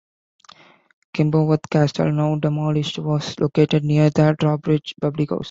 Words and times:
Kimberworth 1.15 1.69
castle, 1.69 2.11
now 2.11 2.35
demolished, 2.35 2.97
was 2.97 3.39
located 3.39 3.83
near 3.85 4.09
The 4.09 4.35
Drawbridge 4.39 4.95
public 4.99 5.29
house. 5.29 5.39